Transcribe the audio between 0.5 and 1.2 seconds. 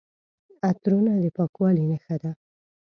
عطرونه